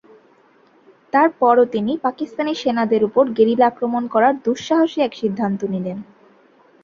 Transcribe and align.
তার 1.13 1.29
পরও 1.39 1.65
তিনি 1.65 1.91
পাকিস্তানি 1.97 2.53
সেনাদের 2.55 3.01
ওপর 3.03 3.23
গেরিলা 3.37 3.65
আক্রমণ 3.67 4.03
করার 4.07 4.33
দুঃসাহসী 4.45 4.99
এক 5.01 5.13
সিদ্ধান্ত 5.15 5.61
নিলেন। 5.73 5.97